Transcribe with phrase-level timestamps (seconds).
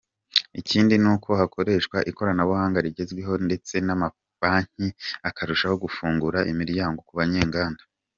[0.59, 4.87] Ikindi ni uko hakoreshwa ikoranabuhanga rigezweho ndetse n’amabanki
[5.29, 7.81] akarushaho gufungura imiryango ku banyenganda.